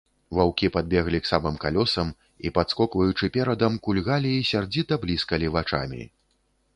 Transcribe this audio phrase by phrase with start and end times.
[0.35, 6.03] Ваўкі падбеглі к самым калёсам і, падскокваючы перадам, кульгалі і сярдзіта бліскалі вачамі.